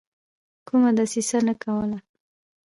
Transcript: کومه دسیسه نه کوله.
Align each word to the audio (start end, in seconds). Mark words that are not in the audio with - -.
کومه 0.67 0.89
دسیسه 0.99 1.37
نه 1.47 1.53
کوله. 1.63 1.99